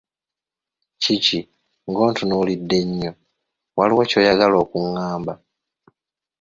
Kiki 1.01 1.39
ng’ontunuulidde 1.89 2.77
nnyo? 2.87 3.11
Waliwo 3.77 4.03
ky'oyagala 4.09 4.55
okungamba? 4.63 5.33